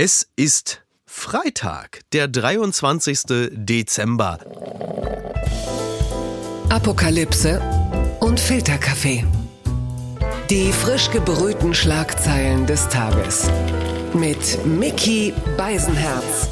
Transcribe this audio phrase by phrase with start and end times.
[0.00, 3.50] Es ist Freitag, der 23.
[3.50, 4.38] Dezember.
[6.68, 7.60] Apokalypse
[8.20, 9.24] und Filterkaffee.
[10.50, 13.50] Die frisch gebrühten Schlagzeilen des Tages.
[14.14, 16.48] Mit Mickey Beisenherz.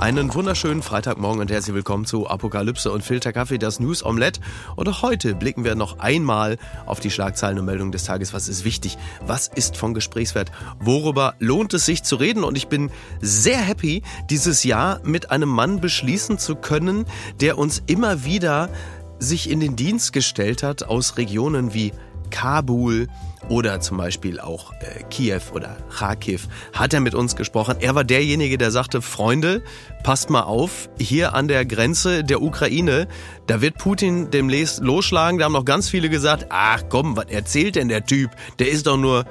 [0.00, 4.40] Einen wunderschönen Freitagmorgen und herzlich willkommen zu Apokalypse und Filterkaffee, das News Omelette.
[4.76, 6.56] Und auch heute blicken wir noch einmal
[6.86, 8.32] auf die Schlagzeilen und Meldungen des Tages.
[8.32, 8.96] Was ist wichtig?
[9.26, 10.52] Was ist von Gesprächswert?
[10.78, 12.44] Worüber lohnt es sich zu reden?
[12.44, 17.04] Und ich bin sehr happy, dieses Jahr mit einem Mann beschließen zu können,
[17.40, 18.70] der uns immer wieder
[19.18, 21.92] sich in den Dienst gestellt hat aus Regionen wie
[22.30, 23.08] Kabul,
[23.48, 27.76] oder zum Beispiel auch äh, Kiew oder Kharkiv, hat er mit uns gesprochen.
[27.80, 29.62] Er war derjenige, der sagte, Freunde,
[30.02, 33.08] passt mal auf, hier an der Grenze der Ukraine,
[33.46, 35.38] da wird Putin demnächst losschlagen.
[35.38, 38.30] Da haben noch ganz viele gesagt, ach komm, was erzählt denn der Typ?
[38.58, 39.24] Der ist doch nur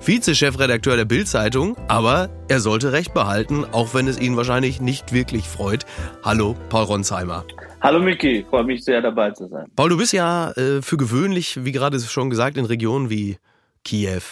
[0.00, 5.48] Vize-Chefredakteur der Bild-Zeitung, aber er sollte Recht behalten, auch wenn es ihn wahrscheinlich nicht wirklich
[5.48, 5.86] freut.
[6.22, 7.44] Hallo, Paul Ronsheimer.
[7.80, 9.66] Hallo Miki, freue mich sehr dabei zu sein.
[9.76, 13.38] Paul, du bist ja äh, für gewöhnlich, wie gerade schon gesagt, in Regionen wie
[13.84, 14.22] Kiew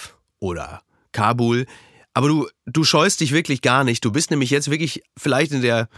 [0.41, 1.67] oder Kabul.
[2.15, 4.05] Aber du, du scheust dich wirklich gar nicht.
[4.05, 5.89] Du bist nämlich jetzt wirklich vielleicht in der,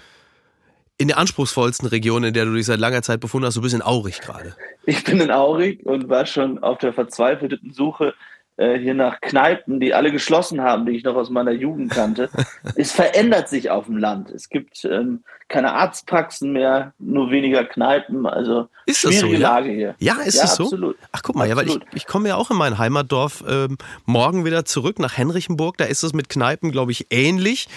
[0.99, 3.57] in der anspruchsvollsten Region, in der du dich seit langer Zeit befunden hast.
[3.57, 4.55] Du bist in Aurich gerade.
[4.87, 8.15] Ich bin in Aurich und war schon auf der verzweifelten Suche
[8.57, 12.31] äh, hier nach Kneipen, die alle geschlossen haben, die ich noch aus meiner Jugend kannte.
[12.77, 14.31] es verändert sich auf dem Land.
[14.31, 18.27] Es gibt ähm, keine Arztpraxen mehr, nur weniger Kneipen.
[18.27, 19.51] Also ist schwierige so, ja?
[19.51, 19.95] Lage hier.
[19.99, 20.65] Ja, ist ja, es so?
[20.65, 20.97] Absolut.
[21.13, 24.45] Ach, guck mal, ja, weil ich, ich komme ja auch in mein Heimatdorf ähm, morgen
[24.45, 25.77] wieder zurück nach Henrichenburg.
[25.79, 27.69] Da ist es mit Kneipen, glaube ich, ähnlich.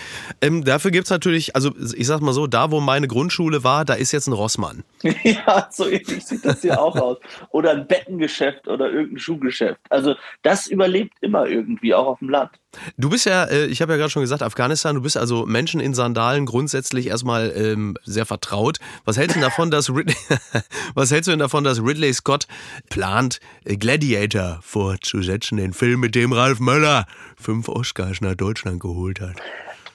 [0.42, 3.86] Ähm, dafür gibt es natürlich, also ich sag mal so, da wo meine Grundschule war,
[3.86, 4.84] da ist jetzt ein Rossmann.
[5.24, 7.18] ja, so ähnlich sieht das hier auch aus.
[7.50, 9.80] Oder ein Bettengeschäft oder irgendein Schuhgeschäft.
[9.90, 12.52] Also das überlebt immer irgendwie, auch auf dem Land.
[12.98, 15.80] Du bist ja, äh, ich habe ja gerade schon gesagt, Afghanistan, du bist also Menschen
[15.80, 18.78] in Sandalen grundsätzlich erstmal ähm, sehr vertraut.
[19.06, 20.16] Was hältst du davon, dass Ridley,
[20.94, 22.48] was hältst du denn davon, dass Ridley Scott
[22.90, 27.06] plant, äh, Gladiator vorzusetzen, den Film, mit dem Ralf Möller
[27.40, 29.36] fünf Oscars nach Deutschland geholt hat?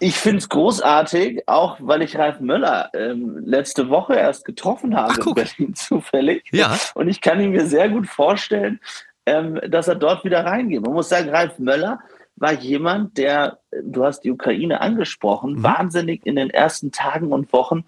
[0.02, 5.14] Ich finde es großartig, auch weil ich Ralf Möller ähm, letzte Woche erst getroffen habe
[5.16, 6.42] Ach, in Berlin zufällig.
[6.50, 6.76] Ja.
[6.94, 8.80] Und ich kann ihn mir sehr gut vorstellen,
[9.26, 10.82] ähm, dass er dort wieder reingeht.
[10.82, 12.00] Man muss sagen, Ralf Möller
[12.37, 15.62] war jemand, der, du hast die Ukraine angesprochen, mhm.
[15.62, 17.84] wahnsinnig in den ersten Tagen und Wochen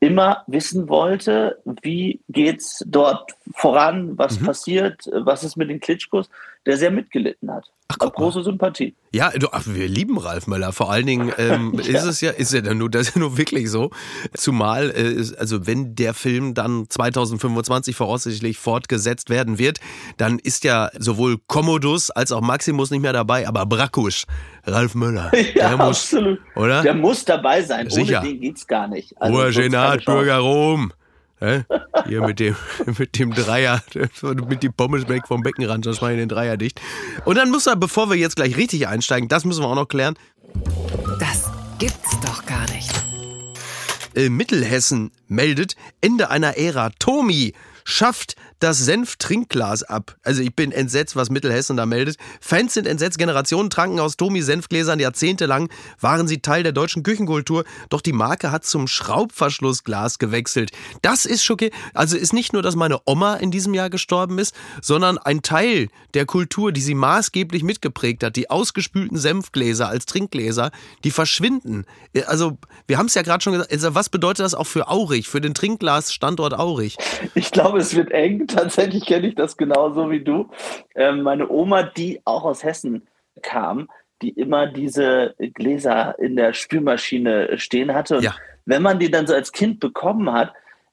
[0.00, 4.46] immer wissen wollte, wie geht's dort voran, was mhm.
[4.46, 6.30] passiert, was ist mit den Klitschkos,
[6.66, 7.66] der sehr mitgelitten hat.
[7.90, 8.94] Ach, große Sympathie.
[9.14, 10.72] Ja, du, ach, wir lieben Ralf Möller.
[10.72, 11.98] Vor allen Dingen ähm, ja.
[11.98, 13.90] ist es ja, ist ja nur, das ist ja nur wirklich so.
[14.34, 19.78] Zumal, äh, also wenn der Film dann 2025 voraussichtlich fortgesetzt werden wird,
[20.18, 24.24] dann ist ja sowohl Commodus als auch Maximus nicht mehr dabei, aber Brakusch,
[24.64, 25.32] Ralf Möller.
[25.54, 26.40] Ja, der muss, absolut.
[26.56, 26.82] Oder?
[26.82, 27.88] Der muss dabei sein.
[27.88, 28.20] Sicher.
[28.20, 29.20] Ohne den geht's gar nicht.
[29.20, 30.92] Also, Hoher Senat, Bürger Rom.
[31.40, 31.64] Hä?
[32.06, 32.56] Hier mit dem,
[32.98, 33.82] mit dem Dreier,
[34.48, 36.80] mit die Pommes weg vom Beckenrand, sonst mache ich den Dreier dicht.
[37.24, 39.88] Und dann muss er, bevor wir jetzt gleich richtig einsteigen, das müssen wir auch noch
[39.88, 40.14] klären.
[41.20, 42.90] Das gibt's doch gar nicht.
[44.14, 46.90] Äh, Mittelhessen meldet Ende einer Ära.
[46.98, 50.16] Tomi schafft das Senf-Trinkglas ab.
[50.22, 52.16] Also ich bin entsetzt, was Mittelhessen da meldet.
[52.40, 53.18] Fans sind entsetzt.
[53.18, 54.98] Generationen tranken aus Tomi Senfgläsern.
[54.98, 55.68] Jahrzehntelang
[56.00, 57.64] waren sie Teil der deutschen Küchenkultur.
[57.88, 60.70] Doch die Marke hat zum Schraubverschlussglas gewechselt.
[61.02, 61.74] Das ist schockierend.
[61.94, 65.88] Also ist nicht nur, dass meine Oma in diesem Jahr gestorben ist, sondern ein Teil
[66.14, 68.36] der Kultur, die sie maßgeblich mitgeprägt hat.
[68.36, 70.70] Die ausgespülten Senfgläser als Trinkgläser,
[71.04, 71.84] die verschwinden.
[72.26, 73.72] Also wir haben es ja gerade schon gesagt.
[73.72, 76.96] Also was bedeutet das auch für Aurich, für den Trinkglasstandort Aurich?
[77.34, 80.50] Ich glaube, es wird eng tatsächlich kenne ich das genauso wie du.
[80.94, 83.06] Ähm, meine Oma, die auch aus Hessen
[83.42, 83.88] kam,
[84.22, 88.16] die immer diese Gläser in der Spülmaschine stehen hatte.
[88.16, 88.34] Und ja.
[88.66, 90.52] wenn man die dann so als Kind bekommen hat,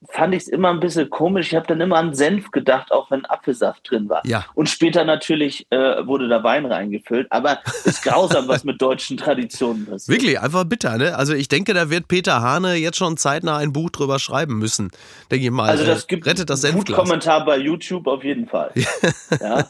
[0.10, 1.48] fand ich es immer ein bisschen komisch.
[1.48, 4.26] Ich habe dann immer an Senf gedacht, auch wenn Apfelsaft drin war.
[4.26, 4.46] Ja.
[4.54, 7.28] Und später natürlich äh, wurde da Wein reingefüllt.
[7.32, 10.08] Aber ist grausam, was mit deutschen Traditionen passiert.
[10.22, 11.16] Wirklich, einfach bitter, ne?
[11.16, 14.92] Also ich denke, da wird Peter Hane jetzt schon zeitnah ein Buch drüber schreiben müssen.
[15.32, 15.70] Denke ich mal.
[15.70, 18.72] Also das gibt rettet das einen Kommentar bei YouTube auf jeden Fall.
[19.42, 19.68] ja.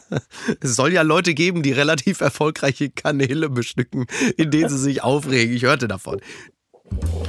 [0.60, 4.06] Es soll ja Leute geben, die relativ erfolgreiche Kanäle bestücken,
[4.36, 5.54] in denen sie sich aufregen.
[5.54, 6.20] Ich hörte davon.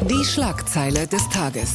[0.09, 1.73] Die Schlagzeile des Tages.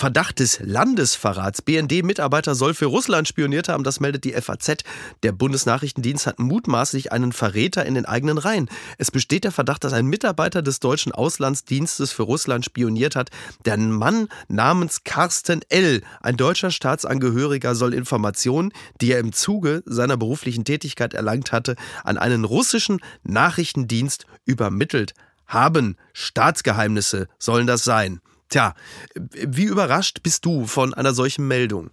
[0.00, 1.60] Verdacht des Landesverrats.
[1.60, 4.82] BND-Mitarbeiter soll für Russland spioniert haben, das meldet die FAZ.
[5.22, 8.70] Der Bundesnachrichtendienst hat mutmaßlich einen Verräter in den eigenen Reihen.
[8.96, 13.28] Es besteht der Verdacht, dass ein Mitarbeiter des deutschen Auslandsdienstes für Russland spioniert hat.
[13.66, 20.16] Der Mann namens Carsten L., ein deutscher Staatsangehöriger, soll Informationen, die er im Zuge seiner
[20.16, 25.12] beruflichen Tätigkeit erlangt hatte, an einen russischen Nachrichtendienst übermittelt
[25.46, 25.98] haben.
[26.14, 28.22] Staatsgeheimnisse sollen das sein.
[28.50, 28.74] Tja,
[29.14, 31.90] wie überrascht bist du von einer solchen Meldung?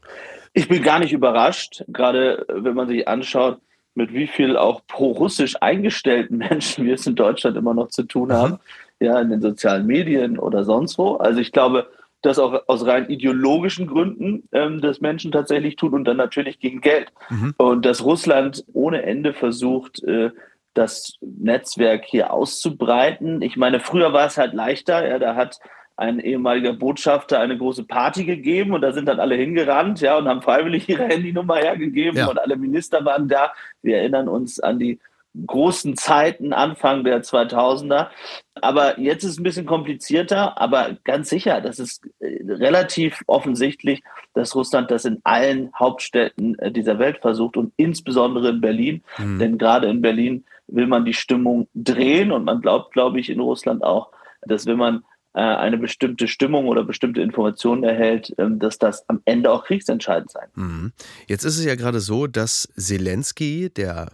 [0.53, 3.59] Ich bin gar nicht überrascht, gerade wenn man sich anschaut,
[3.93, 8.33] mit wie viel auch pro-russisch eingestellten Menschen wir es in Deutschland immer noch zu tun
[8.33, 8.59] haben,
[8.99, 9.05] mhm.
[9.05, 11.15] ja, in den sozialen Medien oder sonst wo.
[11.15, 11.87] Also ich glaube,
[12.23, 16.81] dass auch aus rein ideologischen Gründen ähm, das Menschen tatsächlich tun und dann natürlich gegen
[16.81, 17.11] Geld.
[17.29, 17.53] Mhm.
[17.57, 20.31] Und dass Russland ohne Ende versucht, äh,
[20.73, 23.41] das Netzwerk hier auszubreiten.
[23.41, 25.59] Ich meine, früher war es halt leichter, ja, da hat
[25.97, 30.27] ein ehemaliger Botschafter eine große Party gegeben und da sind dann alle hingerannt, ja, und
[30.27, 32.27] haben freiwillig ihre Handynummer hergegeben ja.
[32.27, 33.51] und alle Minister waren da.
[33.81, 34.99] Wir erinnern uns an die
[35.45, 38.07] großen Zeiten Anfang der 2000er.
[38.55, 44.01] Aber jetzt ist es ein bisschen komplizierter, aber ganz sicher, das ist äh, relativ offensichtlich,
[44.33, 49.03] dass Russland das in allen Hauptstädten äh, dieser Welt versucht und insbesondere in Berlin.
[49.17, 49.39] Mhm.
[49.39, 53.39] Denn gerade in Berlin will man die Stimmung drehen und man glaubt, glaube ich, in
[53.39, 54.09] Russland auch,
[54.41, 55.03] dass wenn man
[55.41, 60.47] eine bestimmte Stimmung oder bestimmte Informationen erhält, ähm, dass das am Ende auch kriegsentscheidend sein.
[60.55, 60.91] Mhm.
[61.27, 64.11] Jetzt ist es ja gerade so, dass Zelensky, der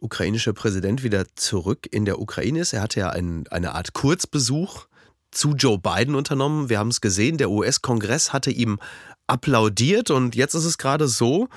[0.00, 2.72] ukrainische Präsident, wieder zurück in der Ukraine ist.
[2.72, 4.86] Er hatte ja ein, eine Art Kurzbesuch
[5.30, 6.68] zu Joe Biden unternommen.
[6.68, 8.80] Wir haben es gesehen, der US-Kongress hatte ihm
[9.26, 11.48] applaudiert und jetzt ist es gerade so,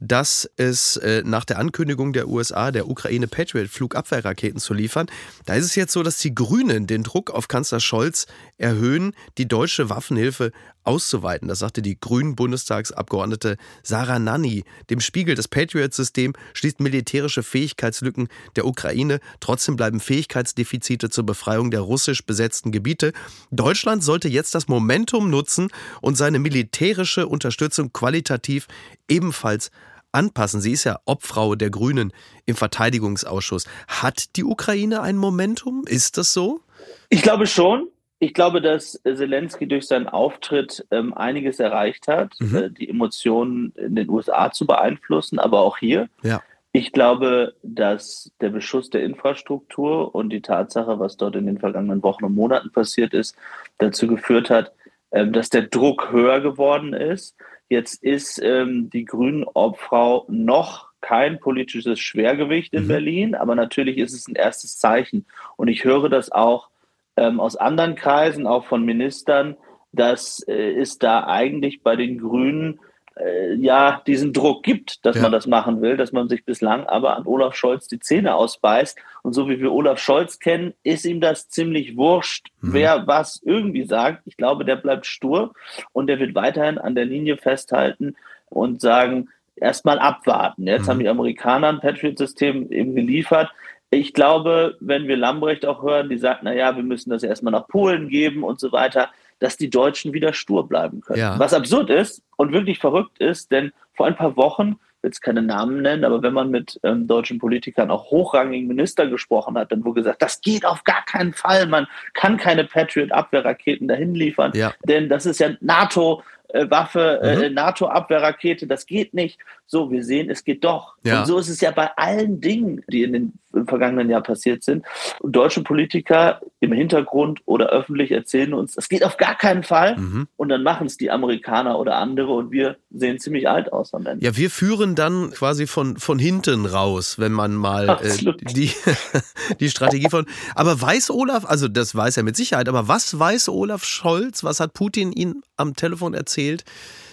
[0.00, 5.06] dass es äh, nach der Ankündigung der USA, der Ukraine Patriot Flugabwehrraketen zu liefern,
[5.44, 8.26] da ist es jetzt so, dass die Grünen den Druck auf Kanzler Scholz
[8.58, 10.52] erhöhen, die deutsche Waffenhilfe
[10.86, 11.48] auszuweiten.
[11.48, 14.64] Das sagte die grünen Bundestagsabgeordnete Sarah Nanni.
[14.90, 19.20] Dem Spiegel das Patriot-System schließt militärische Fähigkeitslücken der Ukraine.
[19.40, 23.12] Trotzdem bleiben Fähigkeitsdefizite zur Befreiung der russisch besetzten Gebiete.
[23.50, 25.68] Deutschland sollte jetzt das Momentum nutzen
[26.00, 28.66] und seine militärische Unterstützung qualitativ
[29.08, 29.70] ebenfalls
[30.12, 30.60] anpassen.
[30.60, 32.12] Sie ist ja Obfrau der Grünen
[32.46, 33.64] im Verteidigungsausschuss.
[33.88, 35.84] Hat die Ukraine ein Momentum?
[35.86, 36.60] Ist das so?
[37.08, 37.88] Ich glaube schon.
[38.18, 42.56] Ich glaube, dass Zelensky durch seinen Auftritt ähm, einiges erreicht hat, mhm.
[42.56, 46.08] äh, die Emotionen in den USA zu beeinflussen, aber auch hier.
[46.22, 46.42] Ja.
[46.72, 52.02] Ich glaube, dass der Beschuss der Infrastruktur und die Tatsache, was dort in den vergangenen
[52.02, 53.36] Wochen und Monaten passiert ist,
[53.78, 54.72] dazu geführt hat,
[55.10, 57.36] ähm, dass der Druck höher geworden ist.
[57.68, 62.88] Jetzt ist ähm, die Grünen-Obfrau noch kein politisches Schwergewicht in mhm.
[62.88, 65.26] Berlin, aber natürlich ist es ein erstes Zeichen.
[65.56, 66.68] Und ich höre das auch
[67.16, 69.56] ähm, aus anderen Kreisen, auch von Ministern,
[69.92, 72.80] dass äh, es da eigentlich bei den Grünen
[73.18, 75.22] äh, ja diesen Druck gibt, dass ja.
[75.22, 78.98] man das machen will, dass man sich bislang aber an Olaf Scholz die Zähne ausbeißt.
[79.22, 82.74] Und so wie wir Olaf Scholz kennen, ist ihm das ziemlich wurscht, mhm.
[82.74, 84.22] wer was irgendwie sagt.
[84.26, 85.52] Ich glaube, der bleibt stur
[85.92, 88.16] und der wird weiterhin an der Linie festhalten
[88.50, 90.66] und sagen, erstmal abwarten.
[90.66, 90.90] Jetzt mhm.
[90.90, 93.50] haben die Amerikaner ein Patriot-System eben geliefert.
[93.96, 97.52] Ich glaube, wenn wir Lambrecht auch hören, die sagt, na ja, wir müssen das erstmal
[97.52, 99.08] nach Polen geben und so weiter,
[99.38, 101.20] dass die Deutschen wieder stur bleiben können.
[101.20, 101.38] Ja.
[101.38, 105.22] Was absurd ist und wirklich verrückt ist, denn vor ein paar Wochen, ich will jetzt
[105.22, 109.72] keine Namen nennen, aber wenn man mit ähm, deutschen Politikern, auch hochrangigen Ministern gesprochen hat,
[109.72, 114.52] dann wurde gesagt, das geht auf gar keinen Fall, man kann keine Patriot-Abwehrraketen dahin liefern,
[114.54, 114.74] ja.
[114.84, 117.54] denn das ist ja NATO, äh, Waffe, äh, mhm.
[117.54, 119.38] NATO-Abwehrrakete, das geht nicht.
[119.66, 120.96] So, wir sehen, es geht doch.
[121.02, 121.20] Ja.
[121.20, 124.62] Und so ist es ja bei allen Dingen, die in den im vergangenen Jahr passiert
[124.62, 124.84] sind.
[125.20, 129.96] Und deutsche Politiker im Hintergrund oder öffentlich erzählen uns, das geht auf gar keinen Fall.
[129.96, 130.28] Mhm.
[130.36, 134.06] Und dann machen es die Amerikaner oder andere und wir sehen ziemlich alt aus am
[134.06, 134.24] Ende.
[134.24, 138.70] Ja, wir führen dann quasi von, von hinten raus, wenn man mal äh, die,
[139.60, 140.26] die Strategie von.
[140.54, 144.60] Aber weiß Olaf, also das weiß er mit Sicherheit, aber was weiß Olaf Scholz, was
[144.60, 146.64] hat Putin ihm am Telefon erzählt,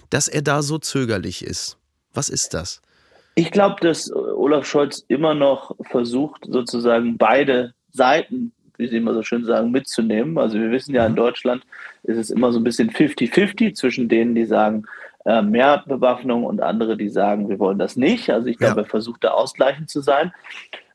[0.10, 1.78] dass er da so zögerlich ist?
[2.14, 2.82] Was ist das?
[3.36, 9.24] Ich glaube, dass Olaf Scholz immer noch versucht, sozusagen beide Seiten, wie Sie immer so
[9.24, 10.38] schön sagen, mitzunehmen.
[10.38, 11.18] Also wir wissen ja, in mhm.
[11.18, 11.64] Deutschland
[12.04, 14.86] ist es immer so ein bisschen 50-50 zwischen denen, die sagen,
[15.26, 18.30] äh, mehr Bewaffnung und andere, die sagen, wir wollen das nicht.
[18.30, 18.86] Also ich glaube, ja.
[18.86, 20.34] er versucht da ausgleichend zu sein.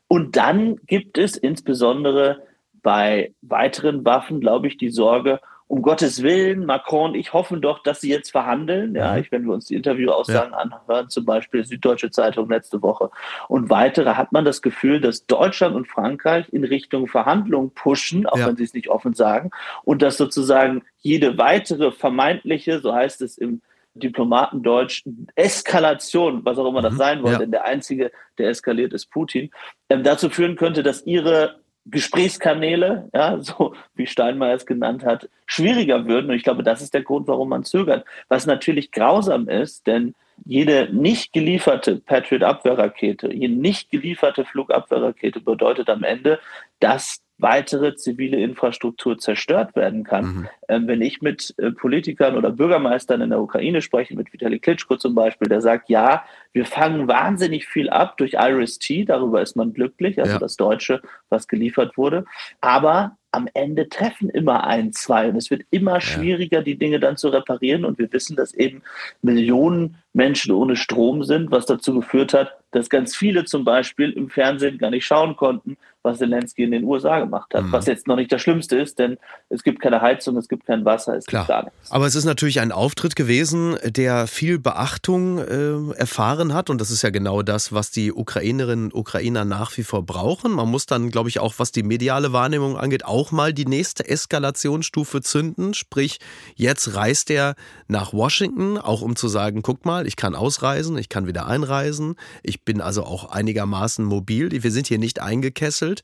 [0.07, 2.41] Und dann gibt es insbesondere
[2.81, 7.83] bei weiteren Waffen, glaube ich, die Sorge, um Gottes Willen, Macron und ich hoffen doch,
[7.83, 8.95] dass sie jetzt verhandeln.
[8.95, 9.19] Ja, mhm.
[9.19, 10.57] ich, wenn wir uns die Interviewaussagen ja.
[10.57, 13.11] anhören, zum Beispiel Süddeutsche Zeitung letzte Woche
[13.47, 18.39] und weitere, hat man das Gefühl, dass Deutschland und Frankreich in Richtung Verhandlungen pushen, auch
[18.39, 18.47] ja.
[18.47, 19.51] wenn sie es nicht offen sagen,
[19.83, 23.61] und dass sozusagen jede weitere vermeintliche, so heißt es im
[23.93, 25.03] Diplomatendeutsch,
[25.35, 26.97] Eskalation, was auch immer das mhm.
[26.97, 27.37] sein soll, ja.
[27.37, 29.51] denn der Einzige, der eskaliert, ist Putin,
[29.89, 36.05] ähm, dazu führen könnte, dass ihre Gesprächskanäle, ja, so wie Steinmeier es genannt hat, schwieriger
[36.05, 36.29] würden.
[36.29, 38.05] Und ich glaube, das ist der Grund, warum man zögert.
[38.27, 46.03] Was natürlich grausam ist, denn jede nicht gelieferte Patriot-Abwehrrakete, jede nicht gelieferte Flugabwehrrakete bedeutet am
[46.03, 46.39] Ende,
[46.79, 50.25] dass weitere zivile Infrastruktur zerstört werden kann.
[50.25, 50.49] Mhm.
[50.67, 54.97] Ähm, wenn ich mit äh, Politikern oder Bürgermeistern in der Ukraine spreche, mit Vitali Klitschko
[54.97, 59.73] zum Beispiel, der sagt, ja, wir fangen wahnsinnig viel ab durch Iris-T, darüber ist man
[59.73, 60.39] glücklich, also ja.
[60.39, 62.25] das Deutsche, was geliefert wurde.
[62.59, 67.15] Aber am Ende treffen immer ein, zwei und es wird immer schwieriger, die Dinge dann
[67.15, 68.81] zu reparieren und wir wissen, dass eben
[69.21, 74.29] Millionen Menschen ohne Strom sind, was dazu geführt hat, dass ganz viele zum Beispiel im
[74.29, 77.65] Fernsehen gar nicht schauen konnten, was Zelensky in den USA gemacht hat.
[77.65, 77.71] Mhm.
[77.71, 79.17] Was jetzt noch nicht das Schlimmste ist, denn
[79.49, 81.43] es gibt keine Heizung, es gibt kein Wasser, es Klar.
[81.43, 81.91] gibt gar nichts.
[81.91, 86.69] Aber es ist natürlich ein Auftritt gewesen, der viel Beachtung äh, erfahren hat.
[86.69, 90.53] Und das ist ja genau das, was die Ukrainerinnen und Ukrainer nach wie vor brauchen.
[90.53, 94.07] Man muss dann, glaube ich, auch was die mediale Wahrnehmung angeht, auch mal die nächste
[94.07, 95.73] Eskalationsstufe zünden.
[95.73, 96.19] Sprich,
[96.55, 97.55] jetzt reist er
[97.87, 102.15] nach Washington, auch um zu sagen, guck mal, ich kann ausreisen, ich kann wieder einreisen.
[102.43, 104.49] Ich bin also auch einigermaßen mobil.
[104.51, 106.03] Wir sind hier nicht eingekesselt.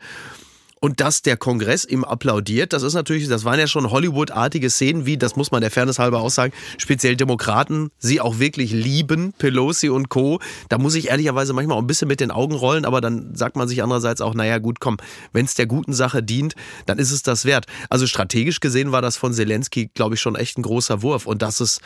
[0.86, 5.08] Und dass der Kongress ihm applaudiert, das ist natürlich, das waren ja schon Hollywood-artige Szenen,
[5.08, 9.34] wie, das muss man der Fairness halber auch sagen, speziell Demokraten sie auch wirklich lieben,
[9.38, 10.40] Pelosi und Co.
[10.70, 13.56] Da muss ich ehrlicherweise manchmal auch ein bisschen mit den Augen rollen, aber dann sagt
[13.56, 14.98] man sich andererseits auch, naja, gut, komm,
[15.34, 16.54] wenn es der guten Sache dient,
[16.86, 17.66] dann ist es das wert.
[17.90, 21.26] Also strategisch gesehen war das von Zelensky, glaube ich, schon echt ein großer Wurf.
[21.26, 21.82] Und das ist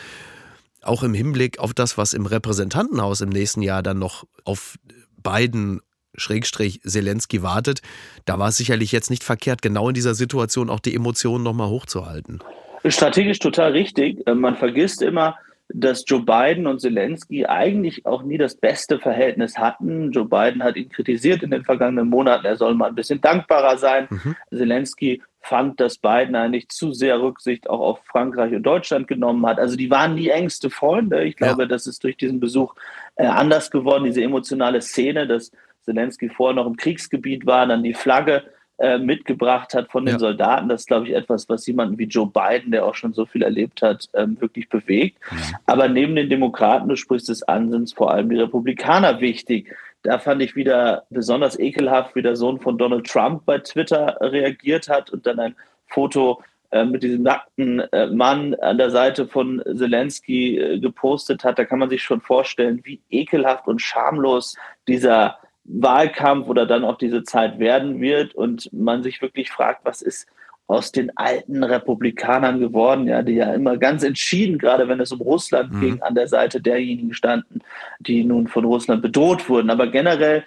[0.81, 4.77] auch im Hinblick auf das, was im Repräsentantenhaus im nächsten Jahr dann noch auf
[5.21, 5.81] beiden
[6.15, 7.81] Schrägstrich Zelensky wartet,
[8.25, 11.69] da war es sicherlich jetzt nicht verkehrt, genau in dieser Situation auch die Emotionen nochmal
[11.69, 12.39] hochzuhalten.
[12.85, 14.25] Strategisch total richtig.
[14.27, 15.37] Äh, man vergisst immer,
[15.71, 20.11] dass Joe Biden und Zelensky eigentlich auch nie das beste Verhältnis hatten.
[20.11, 23.77] Joe Biden hat ihn kritisiert in den vergangenen Monaten, er soll mal ein bisschen dankbarer
[23.77, 24.07] sein.
[24.09, 24.35] Mhm.
[24.49, 29.59] Zelensky fand, dass Biden eigentlich zu sehr Rücksicht auch auf Frankreich und Deutschland genommen hat.
[29.59, 31.23] Also die waren nie engste Freunde.
[31.23, 31.67] Ich glaube, ja.
[31.67, 32.75] das ist durch diesen Besuch
[33.15, 37.93] äh, anders geworden, diese emotionale Szene, dass Zelensky vorher noch im Kriegsgebiet war, dann die
[37.93, 38.43] Flagge
[38.79, 40.19] äh, mitgebracht hat von den ja.
[40.19, 40.69] Soldaten.
[40.69, 43.43] Das ist, glaube ich, etwas, was jemanden wie Joe Biden, der auch schon so viel
[43.43, 45.17] erlebt hat, ähm, wirklich bewegt.
[45.31, 45.37] Ja.
[45.65, 49.75] Aber neben den Demokraten, du sprichst es an, sind es vor allem die Republikaner wichtig.
[50.03, 54.87] Da fand ich wieder besonders ekelhaft, wie der Sohn von Donald Trump bei Twitter reagiert
[54.87, 55.55] hat und dann ein
[55.87, 56.41] Foto
[56.71, 61.57] äh, mit diesem nackten äh, Mann an der Seite von Zelensky äh, gepostet hat.
[61.57, 64.55] Da kann man sich schon vorstellen, wie ekelhaft und schamlos
[64.87, 70.01] dieser Wahlkampf oder dann auch diese Zeit werden wird und man sich wirklich fragt, was
[70.01, 70.27] ist
[70.69, 75.19] aus den alten Republikanern geworden, ja, die ja immer ganz entschieden, gerade wenn es um
[75.19, 75.81] Russland mhm.
[75.81, 77.61] ging, an der Seite derjenigen standen,
[77.99, 79.71] die nun von Russland bedroht wurden.
[79.71, 80.43] Aber generell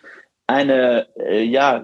[0.46, 1.82] eine äh, ja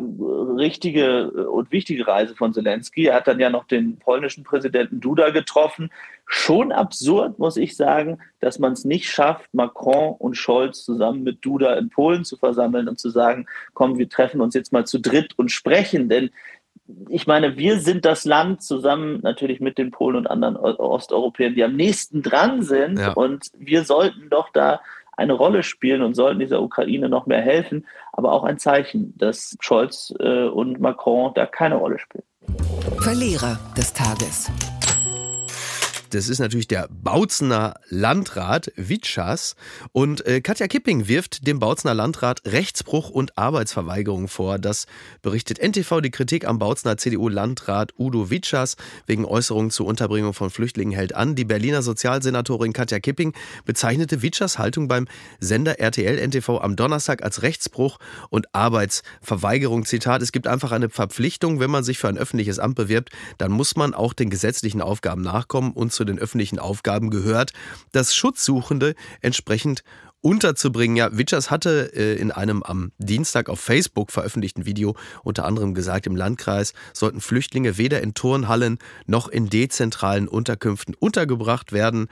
[0.56, 3.06] richtige und wichtige Reise von Zelensky.
[3.06, 5.90] Er hat dann ja noch den polnischen Präsidenten Duda getroffen.
[6.26, 11.44] Schon absurd, muss ich sagen, dass man es nicht schafft, Macron und Scholz zusammen mit
[11.44, 15.00] Duda in Polen zu versammeln und zu sagen, komm, wir treffen uns jetzt mal zu
[15.00, 16.08] dritt und sprechen.
[16.08, 16.30] Denn
[17.08, 21.64] ich meine, wir sind das Land zusammen natürlich mit den Polen und anderen Osteuropäern, die
[21.64, 22.98] am nächsten dran sind.
[22.98, 23.12] Ja.
[23.12, 24.80] Und wir sollten doch da
[25.16, 27.86] eine Rolle spielen und sollten dieser Ukraine noch mehr helfen.
[28.12, 32.24] Aber auch ein Zeichen, dass Scholz äh, und Macron da keine Rolle spielen.
[33.00, 34.50] Verlierer des Tages.
[36.10, 39.56] Das ist natürlich der Bautzener Landrat Witschas.
[39.92, 44.58] Und äh, Katja Kipping wirft dem Bautzener Landrat Rechtsbruch und Arbeitsverweigerung vor.
[44.58, 44.86] Das
[45.20, 46.00] berichtet NTV.
[46.00, 51.34] Die Kritik am Bautzener CDU-Landrat Udo Witschas wegen Äußerungen zur Unterbringung von Flüchtlingen hält an.
[51.34, 53.34] Die Berliner Sozialsenatorin Katja Kipping
[53.66, 55.06] bezeichnete Witschas Haltung beim
[55.40, 57.98] Sender RTL NTV am Donnerstag als Rechtsbruch
[58.30, 59.84] und Arbeitsverweigerung.
[59.84, 63.52] Zitat, es gibt einfach eine Verpflichtung, wenn man sich für ein öffentliches Amt bewirbt, dann
[63.52, 67.52] muss man auch den gesetzlichen Aufgaben nachkommen und zu den öffentlichen Aufgaben gehört,
[67.92, 69.82] das Schutzsuchende entsprechend
[70.20, 70.96] unterzubringen.
[70.96, 76.06] Ja, Witschers hatte äh, in einem am Dienstag auf Facebook veröffentlichten Video unter anderem gesagt,
[76.06, 82.08] im Landkreis sollten Flüchtlinge weder in Turnhallen noch in dezentralen Unterkünften untergebracht werden.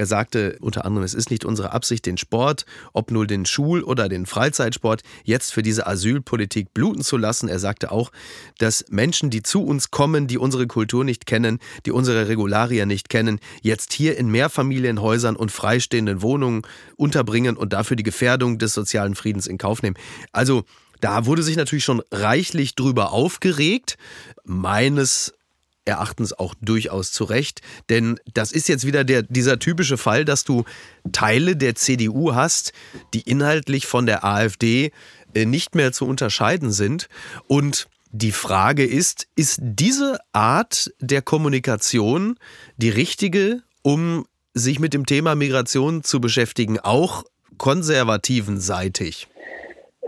[0.00, 2.64] Er sagte unter anderem, es ist nicht unsere Absicht, den Sport,
[2.94, 7.50] ob nur den Schul- oder den Freizeitsport, jetzt für diese Asylpolitik bluten zu lassen.
[7.50, 8.10] Er sagte auch,
[8.56, 13.10] dass Menschen, die zu uns kommen, die unsere Kultur nicht kennen, die unsere Regularien nicht
[13.10, 16.62] kennen, jetzt hier in Mehrfamilienhäusern und freistehenden Wohnungen
[16.96, 19.98] unterbringen und dafür die Gefährdung des sozialen Friedens in Kauf nehmen.
[20.32, 20.64] Also
[21.02, 23.98] da wurde sich natürlich schon reichlich drüber aufgeregt.
[24.44, 25.34] Meines
[25.84, 27.60] Erachtens auch durchaus zu Recht.
[27.88, 30.64] Denn das ist jetzt wieder der, dieser typische Fall, dass du
[31.12, 32.72] Teile der CDU hast,
[33.14, 34.92] die inhaltlich von der AfD
[35.34, 37.08] äh, nicht mehr zu unterscheiden sind.
[37.46, 42.36] Und die Frage ist, ist diese Art der Kommunikation
[42.76, 47.24] die richtige, um sich mit dem Thema Migration zu beschäftigen, auch
[47.56, 49.28] konservativen seitig?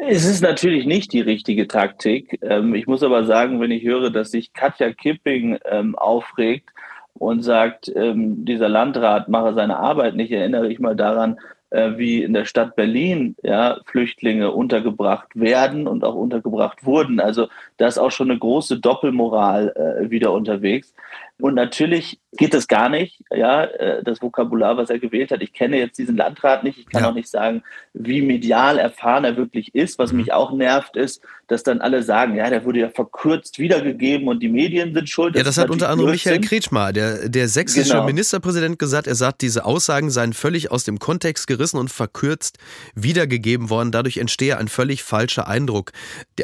[0.05, 2.37] Es ist natürlich nicht die richtige Taktik.
[2.43, 6.71] Ähm, ich muss aber sagen, wenn ich höre, dass sich Katja Kipping ähm, aufregt
[7.15, 11.39] und sagt, ähm, dieser Landrat mache seine Arbeit nicht, erinnere ich mal daran,
[11.71, 17.21] äh, wie in der Stadt Berlin ja, Flüchtlinge untergebracht werden und auch untergebracht wurden.
[17.21, 20.95] Also da ist auch schon eine große Doppelmoral äh, wieder unterwegs.
[21.41, 25.43] Und natürlich geht das gar nicht, ja, äh, das Vokabular, was er gewählt hat.
[25.43, 26.79] Ich kenne jetzt diesen Landrat nicht.
[26.79, 27.11] Ich kann ja.
[27.11, 27.63] auch nicht sagen,
[27.93, 29.99] wie medial erfahren er wirklich ist.
[29.99, 30.19] Was mhm.
[30.19, 34.41] mich auch nervt, ist, dass dann alle sagen, ja, der wurde ja verkürzt wiedergegeben und
[34.41, 35.35] die Medien sind schuld.
[35.35, 38.07] Das ja, das hat unter anderem Michael Kretschmer, der, der sächsische genau.
[38.07, 39.07] Ministerpräsident, gesagt.
[39.07, 42.59] Er sagt, diese Aussagen seien völlig aus dem Kontext gerissen und verkürzt
[42.95, 43.91] wiedergegeben worden.
[43.93, 45.93] Dadurch entstehe ein völlig falscher Eindruck.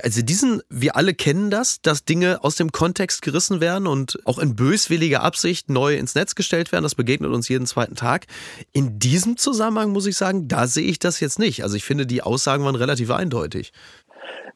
[0.02, 4.38] Also diesen, wir alle kennen das, dass Dinge aus dem Kontext gerissen werden und auch
[4.38, 6.83] in bös böswillige Absicht neu ins Netz gestellt werden.
[6.83, 8.26] Das begegnet uns jeden zweiten Tag.
[8.73, 11.62] In diesem Zusammenhang muss ich sagen, da sehe ich das jetzt nicht.
[11.62, 13.73] Also ich finde, die Aussagen waren relativ eindeutig.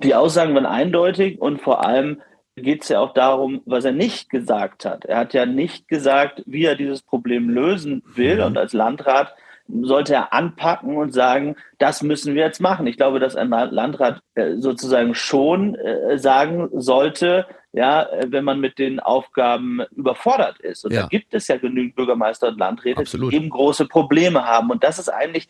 [0.03, 2.21] Die Aussagen waren eindeutig und vor allem
[2.57, 5.05] geht es ja auch darum, was er nicht gesagt hat.
[5.05, 8.37] Er hat ja nicht gesagt, wie er dieses Problem lösen will.
[8.37, 8.45] Mhm.
[8.45, 9.35] Und als Landrat
[9.81, 12.87] sollte er anpacken und sagen, das müssen wir jetzt machen.
[12.87, 18.61] Ich glaube, dass ein Landrat äh, sozusagen schon äh, sagen sollte, ja, äh, wenn man
[18.61, 20.85] mit den Aufgaben überfordert ist.
[20.85, 21.03] Und ja.
[21.03, 23.33] da gibt es ja genügend Bürgermeister und Landräte, Absolut.
[23.33, 24.71] die eben große Probleme haben.
[24.71, 25.49] Und das ist eigentlich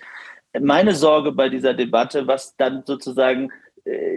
[0.59, 3.51] meine Sorge bei dieser Debatte, was dann sozusagen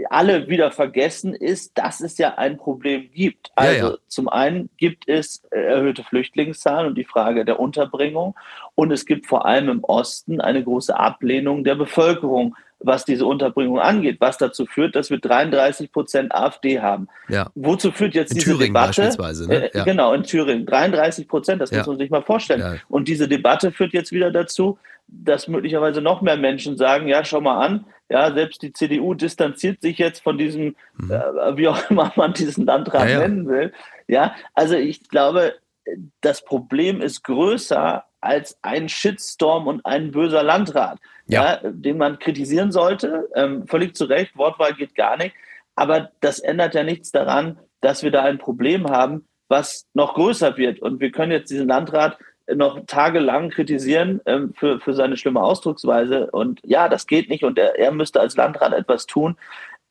[0.10, 3.52] alle wieder vergessen ist, dass es ja ein Problem gibt.
[3.56, 3.98] Also ja, ja.
[4.08, 8.36] zum einen gibt es äh, erhöhte Flüchtlingszahlen und die Frage der Unterbringung
[8.76, 13.80] und es gibt vor allem im Osten eine große Ablehnung der Bevölkerung was diese Unterbringung
[13.80, 17.08] angeht, was dazu führt, dass wir 33 Prozent AfD haben.
[17.30, 17.50] Ja.
[17.56, 19.02] Wozu führt jetzt in diese Thüringen Debatte?
[19.02, 19.72] Beispielsweise, ne?
[19.74, 19.84] ja.
[19.84, 20.66] Genau, in Thüringen.
[20.66, 22.80] 33 Prozent, das muss man sich mal vorstellen.
[22.90, 27.42] Und diese Debatte führt jetzt wieder dazu, dass möglicherweise noch mehr Menschen sagen, ja, schau
[27.42, 31.12] mal an, ja, selbst die CDU distanziert sich jetzt von diesem, mhm.
[31.12, 33.74] äh, wie auch immer man diesen Landrat nennen will.
[34.08, 35.56] Ja, also ich glaube,
[36.22, 41.60] das Problem ist größer als ein Shitstorm und ein böser Landrat, ja.
[41.64, 43.30] ja den man kritisieren sollte.
[43.36, 45.36] Ähm, völlig zu Recht, Wortwahl geht gar nicht.
[45.76, 50.58] Aber das ändert ja nichts daran, dass wir da ein Problem haben, was noch größer
[50.58, 50.80] wird.
[50.80, 52.18] Und wir können jetzt diesen Landrat
[52.54, 56.30] noch tagelang kritisieren ähm, für, für seine schlimme Ausdrucksweise.
[56.32, 57.44] Und ja, das geht nicht.
[57.44, 59.38] Und er, er müsste als Landrat etwas tun.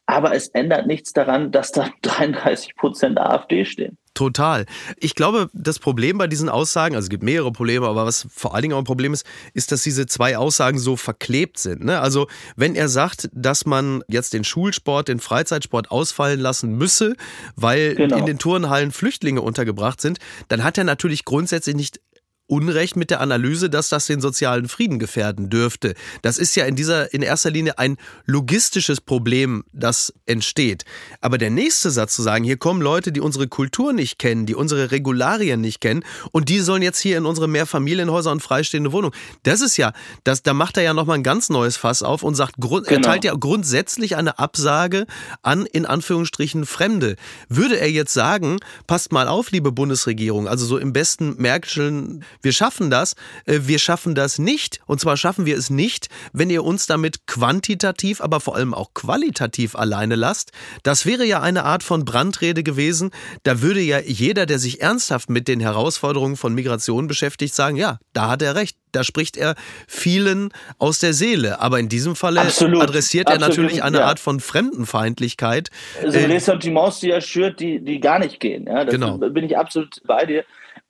[0.06, 3.98] Aber es ändert nichts daran, dass da 33 Prozent AfD stehen.
[4.14, 4.64] Total.
[5.00, 8.54] Ich glaube, das Problem bei diesen Aussagen, also es gibt mehrere Probleme, aber was vor
[8.54, 11.84] allen Dingen auch ein Problem ist, ist, dass diese zwei Aussagen so verklebt sind.
[11.84, 11.98] Ne?
[11.98, 17.16] Also wenn er sagt, dass man jetzt den Schulsport, den Freizeitsport ausfallen lassen müsse,
[17.56, 18.16] weil genau.
[18.18, 22.00] in den Turnhallen Flüchtlinge untergebracht sind, dann hat er natürlich grundsätzlich nicht
[22.46, 25.94] Unrecht mit der Analyse, dass das den sozialen Frieden gefährden dürfte.
[26.20, 30.84] Das ist ja in dieser, in erster Linie ein logistisches Problem, das entsteht.
[31.22, 34.54] Aber der nächste Satz zu sagen, hier kommen Leute, die unsere Kultur nicht kennen, die
[34.54, 39.14] unsere Regularien nicht kennen und die sollen jetzt hier in unsere Mehrfamilienhäuser und freistehende Wohnungen.
[39.42, 42.34] Das ist ja, das, da macht er ja nochmal ein ganz neues Fass auf und
[42.34, 43.00] sagt, Grund, genau.
[43.00, 45.06] er teilt ja grundsätzlich eine Absage
[45.42, 47.16] an, in Anführungsstrichen, Fremde.
[47.48, 52.52] Würde er jetzt sagen, passt mal auf, liebe Bundesregierung, also so im besten Märkischen wir
[52.52, 53.14] schaffen das.
[53.46, 54.80] Äh, wir schaffen das nicht.
[54.86, 58.94] Und zwar schaffen wir es nicht, wenn ihr uns damit quantitativ, aber vor allem auch
[58.94, 60.52] qualitativ alleine lasst.
[60.82, 63.10] Das wäre ja eine Art von Brandrede gewesen.
[63.42, 67.98] Da würde ja jeder, der sich ernsthaft mit den Herausforderungen von Migration beschäftigt, sagen, ja,
[68.12, 68.76] da hat er recht.
[68.92, 69.56] Da spricht er
[69.88, 71.60] vielen aus der Seele.
[71.60, 74.06] Aber in diesem Falle absolut, adressiert er absolut, natürlich eine ja.
[74.06, 75.70] Art von Fremdenfeindlichkeit.
[76.00, 78.66] So äh, Ressentiments, die er schürt, die, die gar nicht gehen.
[78.66, 79.18] Ja, genau.
[79.18, 80.44] bin ich absolut bei dir.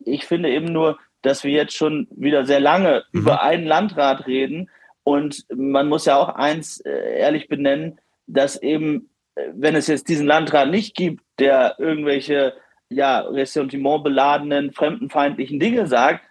[0.04, 3.20] Ich finde eben nur, dass wir jetzt schon wieder sehr lange mhm.
[3.20, 4.70] über einen Landrat reden.
[5.02, 10.08] Und man muss ja auch eins äh, ehrlich benennen, dass eben, äh, wenn es jetzt
[10.08, 12.54] diesen Landrat nicht gibt, der irgendwelche
[12.90, 16.24] ja, Ressentiment beladenen, fremdenfeindlichen Dinge sagt,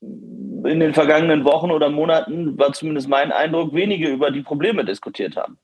[0.00, 5.36] in den vergangenen Wochen oder Monaten, war zumindest mein Eindruck, wenige über die Probleme diskutiert
[5.36, 5.58] haben.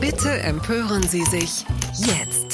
[0.00, 1.64] Bitte empören Sie sich
[1.98, 2.45] jetzt.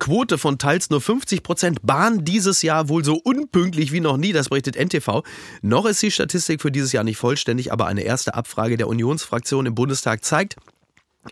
[0.00, 4.32] Quote von teils nur 50 Prozent Bahn dieses Jahr wohl so unpünktlich wie noch nie,
[4.32, 5.22] das berichtet NTV.
[5.62, 9.66] Noch ist die Statistik für dieses Jahr nicht vollständig, aber eine erste Abfrage der Unionsfraktion
[9.66, 10.56] im Bundestag zeigt,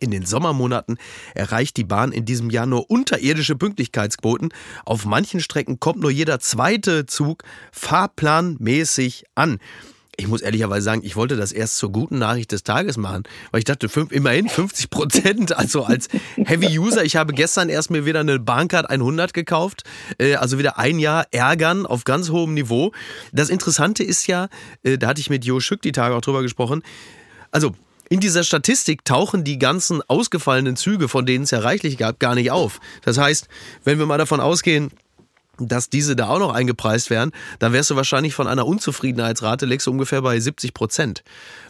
[0.00, 0.98] in den Sommermonaten
[1.34, 4.50] erreicht die Bahn in diesem Jahr nur unterirdische Pünktlichkeitsquoten.
[4.84, 9.58] Auf manchen Strecken kommt nur jeder zweite Zug fahrplanmäßig an.
[10.20, 13.60] Ich muss ehrlicherweise sagen, ich wollte das erst zur guten Nachricht des Tages machen, weil
[13.60, 17.04] ich dachte, fünf, immerhin 50 Prozent, also als Heavy-User.
[17.04, 19.84] Ich habe gestern erst mir wieder eine Bahncard 100 gekauft,
[20.18, 22.90] äh, also wieder ein Jahr ärgern auf ganz hohem Niveau.
[23.32, 24.48] Das Interessante ist ja,
[24.82, 26.82] äh, da hatte ich mit Jo Schück die Tage auch drüber gesprochen,
[27.52, 27.76] also
[28.10, 32.34] in dieser Statistik tauchen die ganzen ausgefallenen Züge, von denen es ja reichlich gab, gar
[32.34, 32.80] nicht auf.
[33.04, 33.46] Das heißt,
[33.84, 34.90] wenn wir mal davon ausgehen,
[35.60, 39.86] dass diese da auch noch eingepreist wären, dann wärst du wahrscheinlich von einer Unzufriedenheitsrate legst
[39.86, 41.22] du ungefähr bei 70 Prozent.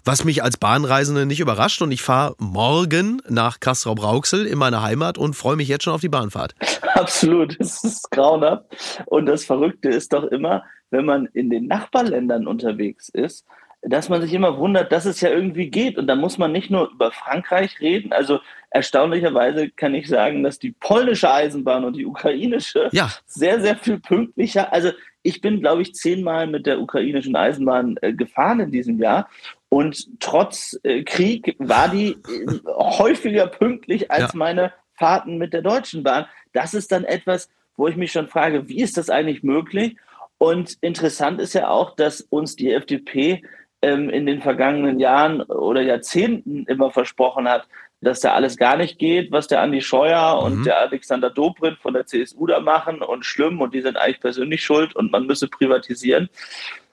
[0.05, 5.18] Was mich als Bahnreisende nicht überrascht und ich fahre morgen nach Kastrop-Rauxel in meine Heimat
[5.18, 6.55] und freue mich jetzt schon auf die Bahnfahrt.
[6.94, 8.64] Absolut, es ist grauenhaft.
[9.07, 13.44] Und das Verrückte ist doch immer, wenn man in den Nachbarländern unterwegs ist,
[13.83, 15.99] dass man sich immer wundert, dass es ja irgendwie geht.
[15.99, 18.12] Und da muss man nicht nur über Frankreich reden.
[18.12, 23.11] Also erstaunlicherweise kann ich sagen, dass die polnische Eisenbahn und die ukrainische ja.
[23.27, 24.73] sehr, sehr viel pünktlicher.
[24.73, 24.91] Also
[25.23, 29.29] ich bin, glaube ich, zehnmal mit der ukrainischen Eisenbahn äh, gefahren in diesem Jahr.
[29.69, 34.38] Und trotz äh, Krieg war die äh, häufiger pünktlich als ja.
[34.38, 36.27] meine Fahrten mit der Deutschen Bahn.
[36.53, 39.97] Das ist dann etwas, wo ich mich schon frage, wie ist das eigentlich möglich?
[40.38, 43.43] Und interessant ist ja auch, dass uns die FDP
[43.83, 47.69] ähm, in den vergangenen Jahren oder Jahrzehnten immer versprochen hat,
[48.01, 50.47] dass da alles gar nicht geht, was der Andi Scheuer mhm.
[50.47, 54.21] und der Alexander Dobrindt von der CSU da machen und schlimm und die sind eigentlich
[54.21, 56.29] persönlich schuld und man müsse privatisieren.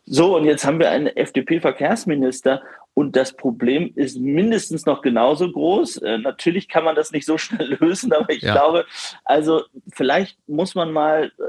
[0.06, 2.62] So, und jetzt haben wir einen FDP-Verkehrsminister
[2.94, 5.98] und das Problem ist mindestens noch genauso groß.
[5.98, 8.54] Äh, natürlich kann man das nicht so schnell lösen, aber ich ja.
[8.54, 8.86] glaube,
[9.24, 11.42] also vielleicht muss man mal äh,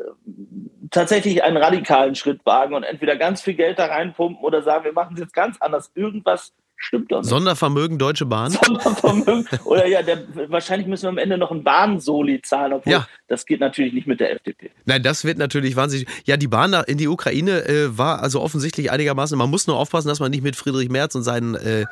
[0.91, 4.93] tatsächlich einen radikalen Schritt wagen und entweder ganz viel Geld da reinpumpen oder sagen, wir
[4.93, 5.93] machen es jetzt ganz anders.
[5.95, 7.31] Irgendwas Stimmt doch nicht.
[7.31, 8.51] Sondervermögen Deutsche Bahn?
[8.51, 9.47] Sondervermögen.
[9.65, 13.09] Oder ja, der, wahrscheinlich müssen wir am Ende noch einen Bahnsoli zahlen, obwohl ja.
[13.29, 14.71] das geht natürlich nicht mit der FDP.
[14.85, 16.07] Nein, das wird natürlich wahnsinnig.
[16.27, 19.39] Ja, die Bahn in die Ukraine äh, war also offensichtlich einigermaßen.
[19.39, 21.87] Man muss nur aufpassen, dass man nicht mit Friedrich Merz und seinen, äh,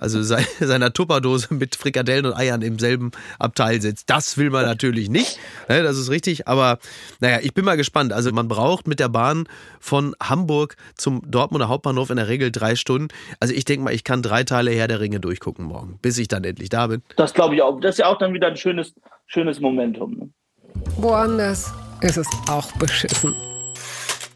[0.00, 4.10] also sein, seiner Tupperdose mit Frikadellen und Eiern im selben Abteil sitzt.
[4.10, 5.38] Das will man natürlich nicht.
[5.68, 6.48] Ne, das ist richtig.
[6.48, 6.78] Aber
[7.20, 8.12] naja, ich bin mal gespannt.
[8.12, 12.74] Also man braucht mit der Bahn von Hamburg zum Dortmunder Hauptbahnhof in der Regel drei
[12.74, 13.08] Stunden.
[13.38, 16.28] Also ich denke mal, ich kann drei Teile Herr der Ringe durchgucken morgen, bis ich
[16.28, 17.02] dann endlich da bin.
[17.16, 17.80] Das glaube ich auch.
[17.80, 18.94] Das ist ja auch dann wieder ein schönes,
[19.26, 20.14] schönes Momentum.
[20.14, 20.30] Ne?
[20.96, 23.34] Woanders ist es auch beschissen.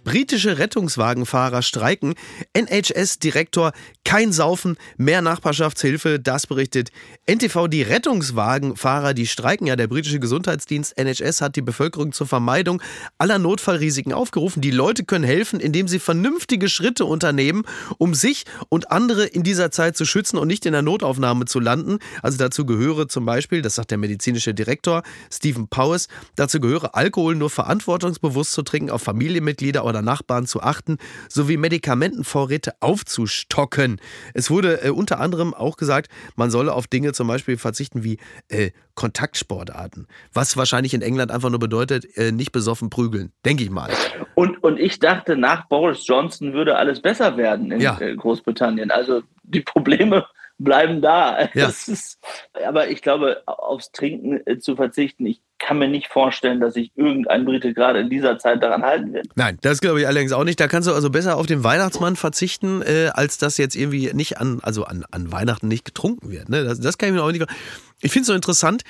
[0.09, 2.15] Britische Rettungswagenfahrer streiken.
[2.55, 3.73] NHS-Direktor
[4.05, 6.93] kein Saufen, mehr Nachbarschaftshilfe, das berichtet
[7.27, 7.69] NTV.
[7.69, 9.77] Die Rettungswagenfahrer, die streiken ja.
[9.77, 12.81] Der britische Gesundheitsdienst NHS hat die Bevölkerung zur Vermeidung
[13.19, 14.63] aller Notfallrisiken aufgerufen.
[14.63, 17.65] Die Leute können helfen, indem sie vernünftige Schritte unternehmen,
[17.99, 21.61] um sich und andere in dieser Zeit zu schützen und nicht in der Notaufnahme zu
[21.61, 21.99] landen.
[22.23, 27.37] Also dazu gehöre zum Beispiel, das sagt der medizinische Direktor Stephen Powers, dazu gehöre Alkohol
[27.37, 34.01] nur verantwortungsbewusst zu trinken, auf Familienmitglieder oder Nachbarn zu achten, sowie Medikamentenvorräte aufzustocken.
[34.35, 38.19] Es wurde äh, unter anderem auch gesagt, man solle auf Dinge zum Beispiel verzichten wie
[38.49, 43.71] äh, Kontaktsportarten, was wahrscheinlich in England einfach nur bedeutet, äh, nicht besoffen prügeln, denke ich
[43.71, 43.91] mal.
[44.35, 47.99] Und, und ich dachte, nach Boris Johnson würde alles besser werden in ja.
[48.01, 48.91] Äh, Großbritannien.
[48.91, 50.27] Also die Probleme
[50.59, 51.49] bleiben da.
[51.55, 51.69] Ja.
[51.87, 52.19] Ist,
[52.67, 56.93] aber ich glaube, aufs Trinken äh, zu verzichten, ich kann mir nicht vorstellen, dass sich
[56.95, 59.27] irgendein Brite gerade in dieser Zeit daran halten wird.
[59.35, 60.61] Nein, das glaube ich allerdings auch nicht.
[60.61, 64.39] Da kannst du also besser auf den Weihnachtsmann verzichten, äh, als dass jetzt irgendwie nicht
[64.39, 66.49] an, also an, an Weihnachten nicht getrunken wird.
[66.49, 66.65] Ne?
[66.65, 67.45] Das, das kann ich mir auch nicht.
[68.01, 68.83] Ich finde es so interessant.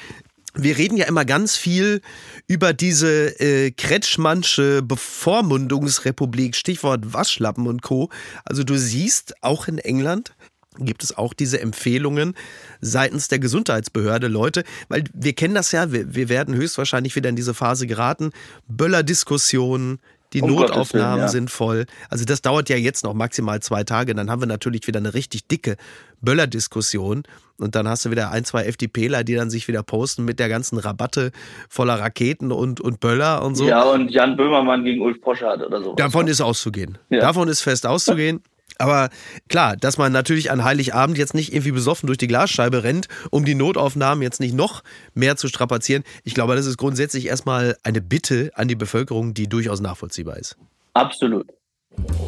[0.54, 2.00] Wir reden ja immer ganz viel
[2.46, 8.08] über diese äh, Kretschmannsche Bevormundungsrepublik, Stichwort Waschlappen und Co.
[8.44, 10.32] Also du siehst auch in England,
[10.78, 12.34] gibt es auch diese Empfehlungen
[12.80, 17.36] seitens der Gesundheitsbehörde, Leute, weil wir kennen das ja, wir, wir werden höchstwahrscheinlich wieder in
[17.36, 18.30] diese Phase geraten,
[18.68, 19.98] Böller-Diskussionen,
[20.32, 21.28] die um Notaufnahmen Willen, ja.
[21.28, 21.86] sind voll.
[22.10, 24.14] Also das dauert ja jetzt noch maximal zwei Tage.
[24.14, 25.76] Dann haben wir natürlich wieder eine richtig dicke
[26.20, 27.22] Böller-Diskussion.
[27.58, 30.48] Und dann hast du wieder ein, zwei FDPler, die dann sich wieder posten mit der
[30.48, 31.32] ganzen Rabatte
[31.68, 33.66] voller Raketen und, und Böller und so.
[33.66, 35.94] Ja, und Jan Böhmermann gegen Ulf Poschardt oder so.
[35.94, 36.98] Davon ist auszugehen.
[37.08, 37.20] Ja.
[37.20, 38.42] Davon ist fest auszugehen.
[38.76, 39.08] Aber
[39.48, 43.44] klar, dass man natürlich an Heiligabend jetzt nicht irgendwie besoffen durch die Glasscheibe rennt, um
[43.44, 44.82] die Notaufnahmen jetzt nicht noch
[45.14, 46.04] mehr zu strapazieren.
[46.22, 50.56] Ich glaube, das ist grundsätzlich erstmal eine Bitte an die Bevölkerung, die durchaus nachvollziehbar ist.
[50.94, 51.46] Absolut.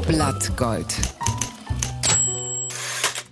[0.09, 0.87] Blattgold.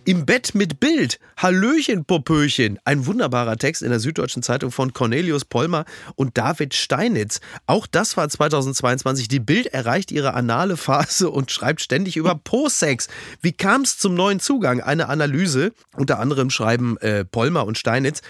[0.09, 1.21] Im Bett mit Bild.
[1.37, 2.79] Hallöchen, Popöchen.
[2.87, 7.43] Ein wunderbarer Text in der Süddeutschen Zeitung von Cornelius Polmer und David Steinitz.
[7.67, 9.29] Auch das war 2022.
[9.29, 13.09] Die Bild erreicht ihre anale Phase und schreibt ständig über Po-Sex.
[13.43, 14.81] Wie kam es zum neuen Zugang?
[14.81, 15.75] Eine Analyse.
[15.95, 18.23] Unter anderem schreiben äh, Polmer und Steinitz.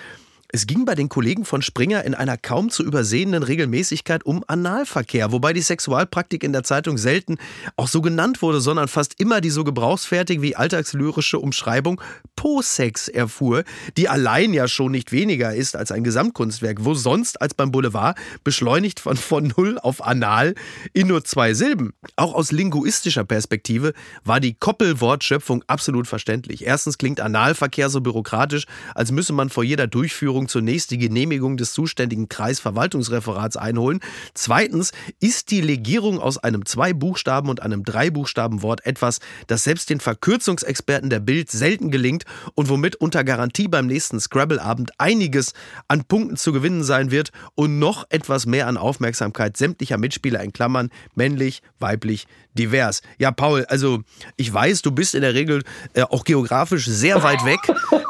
[0.50, 5.30] Es ging bei den Kollegen von Springer in einer kaum zu übersehenden Regelmäßigkeit um Analverkehr,
[5.30, 7.36] wobei die Sexualpraktik in der Zeitung selten
[7.76, 12.00] auch so genannt wurde, sondern fast immer die so gebrauchsfertig wie alltagslyrische Umschreibung
[12.34, 13.62] Po-Sex erfuhr,
[13.98, 18.16] die allein ja schon nicht weniger ist als ein Gesamtkunstwerk, wo sonst als beim Boulevard
[18.42, 20.54] beschleunigt von, von Null auf Anal
[20.94, 21.92] in nur zwei Silben.
[22.16, 23.92] Auch aus linguistischer Perspektive
[24.24, 26.64] war die Koppelwortschöpfung absolut verständlich.
[26.64, 31.56] Erstens klingt Analverkehr so bürokratisch, als müsse man vor jeder Durchführung Durchführung zunächst die Genehmigung
[31.56, 34.00] des zuständigen Kreisverwaltungsreferats einholen.
[34.34, 41.10] Zweitens ist die Legierung aus einem Zwei-Buchstaben- und einem Drei-Buchstaben-Wort etwas, das selbst den Verkürzungsexperten
[41.10, 42.24] der Bild selten gelingt
[42.54, 45.54] und womit unter Garantie beim nächsten Scrabble-Abend einiges
[45.88, 50.52] an Punkten zu gewinnen sein wird und noch etwas mehr an Aufmerksamkeit sämtlicher Mitspieler in
[50.52, 52.26] Klammern männlich, weiblich,
[52.58, 53.02] divers.
[53.18, 54.02] Ja, Paul, also
[54.36, 55.62] ich weiß, du bist in der Regel
[55.94, 57.60] äh, auch geografisch sehr weit weg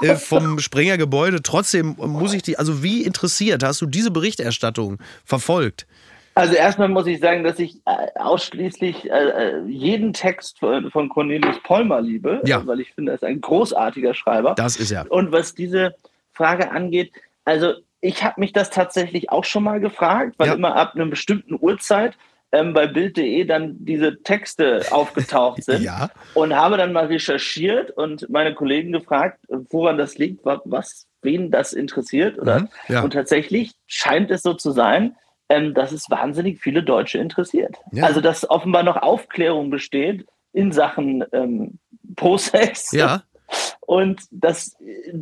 [0.03, 1.43] äh, vom Springer-Gebäude.
[1.43, 5.87] Trotzdem muss ich dich, also wie interessiert hast du diese Berichterstattung verfolgt?
[6.35, 11.61] Also erstmal muss ich sagen, dass ich äh, ausschließlich äh, äh, jeden Text von Cornelius
[11.65, 12.65] Polmer liebe, ja.
[12.65, 14.55] weil ich finde, er ist ein großartiger Schreiber.
[14.55, 15.11] Das ist er.
[15.11, 15.97] Und was diese
[16.33, 17.13] Frage angeht,
[17.45, 20.55] also ich habe mich das tatsächlich auch schon mal gefragt, weil ja.
[20.55, 22.15] immer ab einer bestimmten Uhrzeit
[22.53, 26.09] ähm, bei Bild.de dann diese Texte aufgetaucht sind ja.
[26.35, 31.73] und habe dann mal recherchiert und meine Kollegen gefragt, woran das liegt, was, wen das
[31.73, 32.39] interessiert.
[32.39, 32.61] Oder?
[32.61, 33.03] Mhm, ja.
[33.03, 35.17] Und tatsächlich scheint es so zu sein,
[35.49, 37.77] ähm, dass es wahnsinnig viele Deutsche interessiert.
[37.93, 38.05] Ja.
[38.05, 41.79] Also dass offenbar noch Aufklärung besteht in Sachen ähm,
[42.17, 42.93] Pro-Sex.
[42.93, 43.23] Ja.
[43.81, 44.77] Und das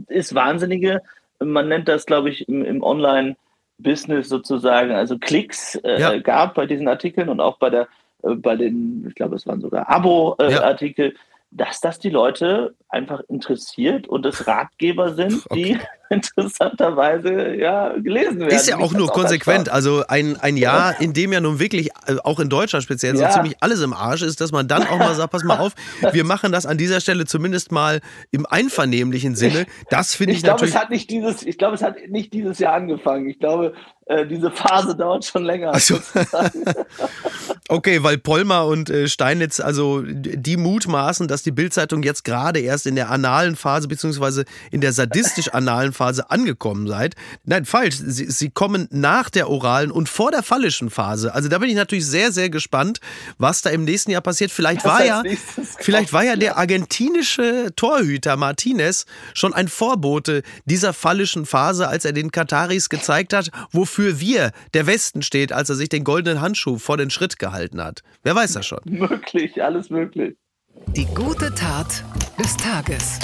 [0.08, 1.00] ist wahnsinnige,
[1.38, 3.36] man nennt das, glaube ich, im, im Online-
[3.78, 6.18] Business sozusagen, also Klicks äh, ja.
[6.18, 7.88] gab bei diesen Artikeln und auch bei der,
[8.22, 11.08] äh, bei den, ich glaube, es waren sogar Abo-Artikel.
[11.10, 11.14] Äh,
[11.50, 15.78] dass das die Leute einfach interessiert und es Ratgeber sind, die
[16.10, 18.54] interessanterweise ja gelesen werden.
[18.54, 19.68] Ist ja auch nur konsequent.
[19.68, 20.98] Also ein, ein Jahr, ja.
[21.00, 23.28] in dem ja nun wirklich, äh, auch in Deutschland speziell, ja.
[23.28, 25.72] so ziemlich alles im Arsch ist, dass man dann auch mal sagt, pass mal auf,
[26.12, 29.66] wir machen das an dieser Stelle zumindest mal im einvernehmlichen Sinne.
[29.90, 30.74] Das finde ich, ich glaub, natürlich.
[30.74, 33.28] Es hat nicht dieses, ich glaube, es hat nicht dieses Jahr angefangen.
[33.28, 33.74] Ich glaube,
[34.06, 35.72] äh, diese Phase dauert schon länger.
[35.72, 35.98] Also,
[37.68, 42.86] okay, weil Polmer und äh, Steinitz, also die mutmaßen, dass die Bildzeitung jetzt gerade erst
[42.86, 47.14] in der analen Phase beziehungsweise in der sadistisch-analen Phase angekommen seid.
[47.44, 47.96] Nein, falsch.
[47.98, 51.34] Sie, sie kommen nach der oralen und vor der phallischen Phase.
[51.34, 53.00] Also da bin ich natürlich sehr, sehr gespannt,
[53.38, 54.50] was da im nächsten Jahr passiert.
[54.50, 55.22] Vielleicht war ja,
[55.80, 62.12] vielleicht war ja der argentinische Torhüter Martinez schon ein Vorbote dieser phallischen Phase, als er
[62.12, 66.40] den Kataris gezeigt hat, wofür wofür wir, der Westen, steht, als er sich den goldenen
[66.40, 68.02] Handschuh vor den Schritt gehalten hat.
[68.22, 68.80] Wer weiß das schon?
[68.84, 70.36] Möglich, alles möglich.
[70.94, 72.04] Die gute Tat
[72.38, 73.18] des Tages.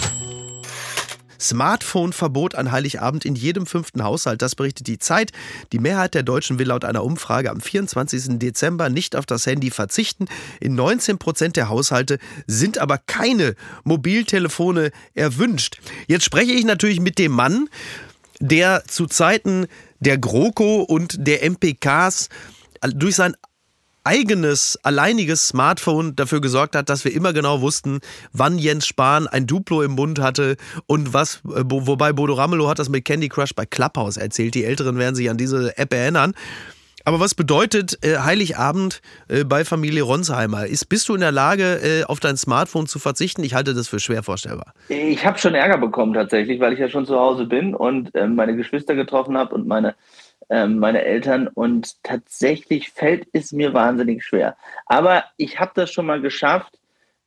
[1.43, 4.43] Smartphone-Verbot an Heiligabend in jedem fünften Haushalt.
[4.43, 5.33] Das berichtet die Zeit.
[5.73, 8.39] Die Mehrheit der Deutschen will laut einer Umfrage am 24.
[8.39, 10.27] Dezember nicht auf das Handy verzichten.
[10.61, 15.81] In 19 Prozent der Haushalte sind aber keine Mobiltelefone erwünscht.
[16.07, 17.69] Jetzt spreche ich natürlich mit dem Mann,
[18.39, 19.67] der zu Zeiten
[20.01, 22.29] der GroKo und der MPKs
[22.95, 23.35] durch sein
[24.05, 28.01] eigenes, alleiniges Smartphone dafür gesorgt hat, dass wir immer genau wussten,
[28.33, 32.79] wann Jens Spahn ein Duplo im Mund hatte und was, äh, wobei Bodo Ramelow hat
[32.79, 34.55] das mit Candy Crush bei Clubhouse erzählt.
[34.55, 36.35] Die Älteren werden sich an diese App erinnern.
[37.05, 40.67] Aber was bedeutet äh, Heiligabend äh, bei Familie Ronsheimer?
[40.67, 43.43] Ist, bist du in der Lage, äh, auf dein Smartphone zu verzichten?
[43.43, 44.73] Ich halte das für schwer vorstellbar.
[44.89, 48.37] Ich habe schon Ärger bekommen tatsächlich, weil ich ja schon zu Hause bin und ähm,
[48.37, 49.95] meine Geschwister getroffen habe und meine,
[50.49, 51.49] meine Eltern.
[51.49, 54.57] Und tatsächlich fällt es mir wahnsinnig schwer.
[54.87, 56.79] Aber ich habe das schon mal geschafft,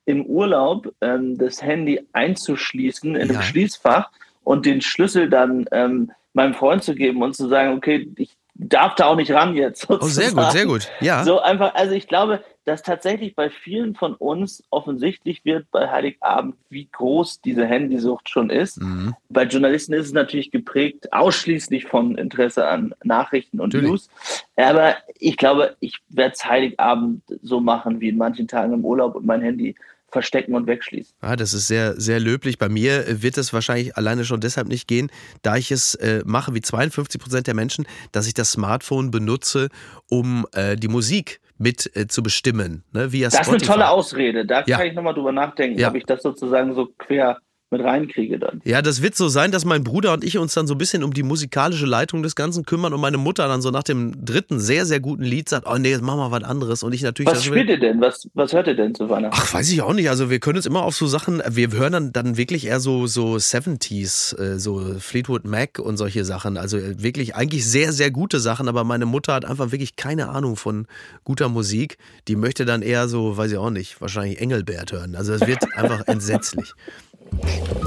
[0.05, 3.33] im Urlaub ähm, das Handy einzuschließen in ja.
[3.33, 4.11] einem Schließfach
[4.43, 8.95] und den Schlüssel dann ähm, meinem Freund zu geben und zu sagen, okay, ich darf
[8.95, 9.81] da auch nicht ran jetzt.
[9.81, 10.05] Sozusagen.
[10.05, 10.91] Oh, sehr gut, sehr gut.
[11.01, 11.23] Ja.
[11.23, 16.55] So einfach, also ich glaube, dass tatsächlich bei vielen von uns offensichtlich wird bei Heiligabend,
[16.69, 18.81] wie groß diese Handysucht schon ist.
[18.81, 19.13] Mhm.
[19.29, 23.91] Bei Journalisten ist es natürlich geprägt ausschließlich von Interesse an Nachrichten und natürlich.
[23.91, 24.09] News.
[24.55, 29.15] Aber ich glaube, ich werde es Heiligabend so machen wie in manchen Tagen im Urlaub
[29.15, 29.75] und mein Handy
[30.15, 31.13] verstecken und wegschließen.
[31.19, 32.57] Ah, das ist sehr, sehr löblich.
[32.57, 36.53] Bei mir wird es wahrscheinlich alleine schon deshalb nicht gehen, da ich es äh, mache
[36.53, 39.67] wie 52 Prozent der Menschen, dass ich das Smartphone benutze,
[40.09, 42.85] um äh, die Musik mit äh, zu bestimmen.
[42.93, 43.55] Ne, via das Spotify.
[43.57, 44.45] ist eine tolle Ausrede.
[44.45, 44.77] Da ja.
[44.77, 45.89] kann ich nochmal drüber nachdenken, ja.
[45.89, 47.39] ob ich das sozusagen so quer
[47.71, 48.61] mit reinkriege dann.
[48.63, 51.03] Ja, das wird so sein, dass mein Bruder und ich uns dann so ein bisschen
[51.03, 54.59] um die musikalische Leitung des Ganzen kümmern und meine Mutter dann so nach dem dritten
[54.59, 56.83] sehr, sehr guten Lied sagt, oh nee, jetzt machen wir was anderes.
[56.83, 57.31] Und ich natürlich.
[57.31, 57.99] Was spielt ihr denn?
[58.01, 59.35] Was, was hört ihr denn zu Weihnachten?
[59.37, 60.09] Ach, weiß ich auch nicht.
[60.09, 63.07] Also wir können uns immer auf so Sachen, wir hören dann, dann wirklich eher so,
[63.07, 66.57] so 70s, äh, so Fleetwood Mac und solche Sachen.
[66.57, 70.29] Also äh, wirklich eigentlich sehr, sehr gute Sachen, aber meine Mutter hat einfach wirklich keine
[70.29, 70.87] Ahnung von
[71.23, 71.97] guter Musik.
[72.27, 75.15] Die möchte dann eher so, weiß ich auch nicht, wahrscheinlich Engelbert hören.
[75.15, 76.73] Also es wird einfach entsetzlich.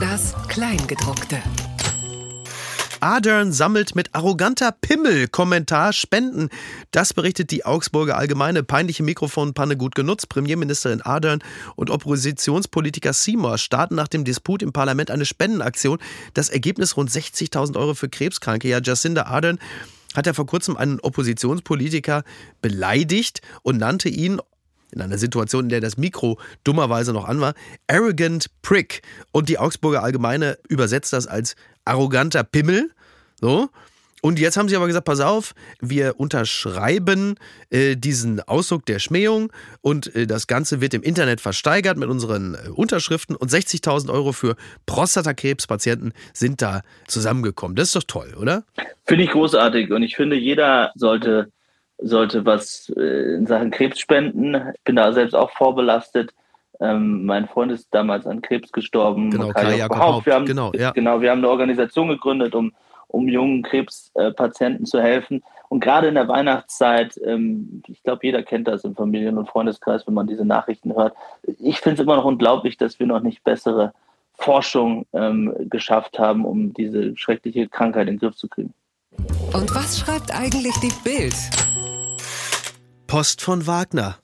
[0.01, 1.43] Das Kleingedruckte.
[3.01, 6.49] Adern sammelt mit arroganter Pimmel-Kommentar Spenden.
[6.91, 8.65] Das berichtet die Augsburger Allgemeine.
[8.65, 10.29] Peinliche Mikrofonpanne gut genutzt.
[10.29, 11.41] Premierministerin Adern
[11.77, 15.99] und Oppositionspolitiker Seymour starten nach dem Disput im Parlament eine Spendenaktion.
[16.35, 18.69] Das Ergebnis rund 60.000 Euro für Krebskranke.
[18.69, 19.59] Ja, Jacinda Ardern
[20.15, 22.25] hat ja vor kurzem einen Oppositionspolitiker
[22.61, 24.41] beleidigt und nannte ihn
[24.93, 27.55] in einer Situation, in der das Mikro dummerweise noch an war,
[27.87, 29.03] arrogant prick.
[29.33, 32.91] Und die Augsburger Allgemeine übersetzt das als arroganter Pimmel.
[33.41, 33.69] So.
[34.21, 37.37] Und jetzt haben sie aber gesagt, pass auf, wir unterschreiben
[37.71, 42.55] äh, diesen Ausdruck der Schmähung und äh, das Ganze wird im Internet versteigert mit unseren
[42.55, 47.77] äh, Unterschriften und 60.000 Euro für Prostatakrebspatienten sind da zusammengekommen.
[47.77, 48.65] Das ist doch toll, oder?
[49.07, 51.53] Finde ich großartig und ich finde, jeder sollte
[51.99, 54.55] sollte was äh, in Sachen Krebs spenden.
[54.75, 56.33] Ich bin da selbst auch vorbelastet.
[56.81, 59.31] Ähm, mein Freund ist damals an Krebs gestorben.
[59.31, 59.99] Genau, Kai Haupt.
[59.99, 60.27] Haupt.
[60.27, 60.93] Wir haben, genau, ja.
[60.93, 62.73] genau, wir haben eine Organisation gegründet, um,
[63.09, 65.43] um jungen Krebspatienten zu helfen.
[65.69, 70.07] Und gerade in der Weihnachtszeit, ähm, ich glaube, jeder kennt das im Familien- und Freundeskreis,
[70.07, 71.15] wenn man diese Nachrichten hört.
[71.59, 73.93] Ich finde es immer noch unglaublich, dass wir noch nicht bessere
[74.35, 78.73] Forschung ähm, geschafft haben, um diese schreckliche Krankheit in den Griff zu kriegen.
[79.53, 81.35] Und was schreibt eigentlich die Bild?
[83.09, 84.19] Post von Wagner.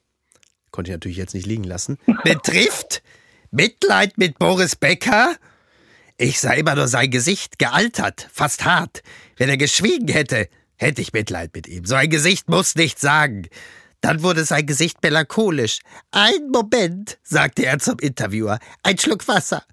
[0.70, 1.99] Konnte ich natürlich jetzt nicht liegen lassen.
[2.23, 3.03] Betrifft
[3.51, 5.35] Mitleid mit Boris Becker?
[6.18, 9.03] Ich sah immer nur sein Gesicht, gealtert, fast hart.
[9.37, 11.87] Wenn er geschwiegen hätte, hätte ich Mitleid mit ihm.
[11.87, 13.49] So ein Gesicht muss nichts sagen.
[14.03, 15.79] Dann wurde sein Gesicht melancholisch.
[16.11, 18.59] Ein Moment, sagte er zum Interviewer.
[18.83, 19.64] Ein Schluck Wasser.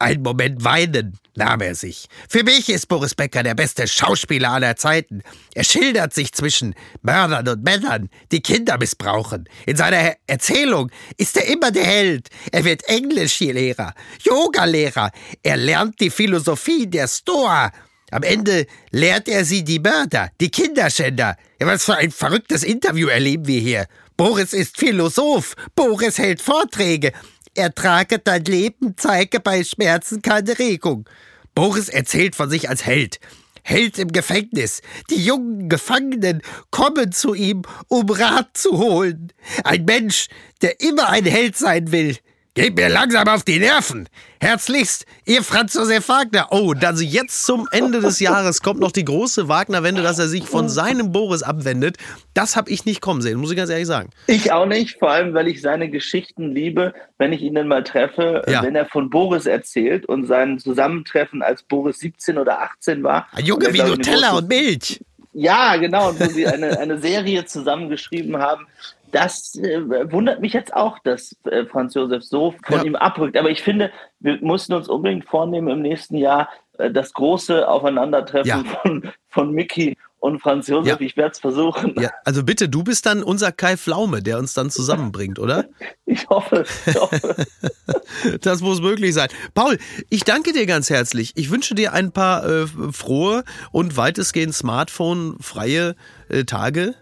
[0.00, 2.08] Ein Moment weinen nahm er sich.
[2.26, 5.22] Für mich ist Boris Becker der beste Schauspieler aller Zeiten.
[5.54, 9.46] Er schildert sich zwischen Mördern und Männern, die Kinder missbrauchen.
[9.66, 12.28] In seiner Erzählung ist er immer der Held.
[12.50, 15.10] Er wird Englischlehrer, Yogalehrer.
[15.42, 17.70] Er lernt die Philosophie der Stoa.
[18.10, 21.36] Am Ende lehrt er sie die Mörder, die Kinderschänder.
[21.60, 23.86] Ja, was für ein verrücktes Interview erleben wir hier.
[24.16, 25.54] Boris ist Philosoph.
[25.74, 27.12] Boris hält Vorträge.
[27.54, 31.08] Er trage dein Leben, zeige bei Schmerzen keine Regung.
[31.54, 33.18] Boris erzählt von sich als Held.
[33.62, 34.82] Held im Gefängnis.
[35.10, 39.32] Die jungen Gefangenen kommen zu ihm, um Rat zu holen.
[39.64, 40.28] Ein Mensch,
[40.62, 42.16] der immer ein Held sein will.
[42.60, 44.06] Geht mir langsam auf die Nerven.
[44.38, 46.48] Herzlichst, Ihr Franz Josef Wagner.
[46.50, 50.44] Oh, also jetzt zum Ende des Jahres kommt noch die große Wagner-Wende, dass er sich
[50.44, 51.96] von seinem Boris abwendet.
[52.34, 54.10] Das habe ich nicht kommen sehen, muss ich ganz ehrlich sagen.
[54.26, 57.82] Ich auch nicht, vor allem, weil ich seine Geschichten liebe, wenn ich ihn dann mal
[57.82, 58.62] treffe, Ja.
[58.62, 63.26] wenn er von Boris erzählt und sein Zusammentreffen, als Boris 17 oder 18 war.
[63.32, 65.00] Ein Junge Und wie Nutella und Milch.
[65.32, 68.66] Ja, genau, und wo sie eine, eine Serie zusammengeschrieben haben.
[69.12, 69.80] Das äh,
[70.12, 72.84] wundert mich jetzt auch, dass äh, Franz Josef so von Ja.
[72.84, 73.36] ihm abrückt.
[73.36, 78.48] Aber ich finde, wir mussten uns unbedingt vornehmen, im nächsten Jahr äh, das große Aufeinandertreffen
[78.48, 78.64] Ja.
[78.82, 81.00] von, von Mickey und Franz Josef.
[81.00, 81.06] Ja.
[81.06, 81.94] Ich werde es versuchen.
[81.98, 85.64] Ja, also bitte, du bist dann unser Kai Pflaume, der uns dann zusammenbringt, oder?
[86.04, 87.46] Ich hoffe, ich hoffe.
[88.42, 89.28] Das muss möglich sein.
[89.54, 91.32] Paul, ich danke dir ganz herzlich.
[91.36, 95.94] Ich wünsche dir ein paar äh, frohe und weitestgehend smartphone-freie
[96.28, 96.94] äh, Tage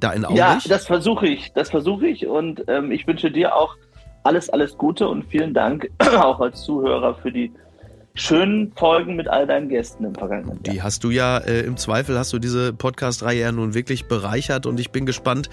[0.00, 0.38] da in Aurich.
[0.38, 1.52] Ja, das versuche ich.
[1.52, 2.26] Das versuche ich.
[2.26, 3.76] Und ähm, ich wünsche dir auch
[4.22, 7.52] alles, alles Gute und vielen Dank auch als Zuhörer für die
[8.14, 10.74] schönen Folgen mit all deinen Gästen im vergangenen Jahr.
[10.74, 14.66] Die hast du ja äh, im Zweifel, hast du diese Podcast-Reihe ja nun wirklich bereichert
[14.66, 15.50] und ich bin gespannt,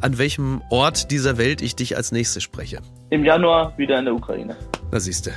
[0.00, 2.80] an welchem Ort dieser Welt ich dich als nächstes spreche.
[3.10, 4.56] Im Januar wieder in der Ukraine.
[4.92, 5.30] Da siehst du.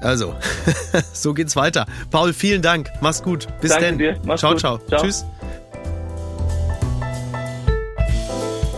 [0.00, 0.34] Also,
[1.12, 1.86] so geht's weiter.
[2.10, 2.90] Paul, vielen Dank.
[3.00, 3.48] Mach's gut.
[3.60, 3.98] Bis Danke dann.
[3.98, 4.16] dir.
[4.24, 4.60] Mach's ciao, gut.
[4.60, 5.02] ciao, Ciao.
[5.02, 5.26] Tschüss.